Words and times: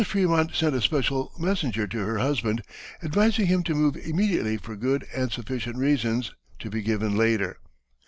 Frémont 0.03 0.51
sent 0.55 0.73
a 0.75 0.81
special 0.81 1.31
messenger 1.37 1.85
to 1.85 1.99
her 1.99 2.17
husband, 2.17 2.63
advising 3.03 3.45
him 3.45 3.61
to 3.61 3.75
move 3.75 3.95
immediately 3.97 4.57
for 4.57 4.75
good 4.75 5.05
and 5.13 5.31
sufficient 5.31 5.75
reasons, 5.77 6.33
to 6.57 6.71
be 6.71 6.81
given 6.81 7.15
later. 7.15 7.59